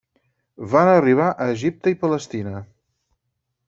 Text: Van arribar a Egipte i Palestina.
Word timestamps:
Van 0.71 0.89
arribar 0.93 1.29
a 1.35 1.49
Egipte 1.59 1.95
i 1.97 2.01
Palestina. 2.07 2.67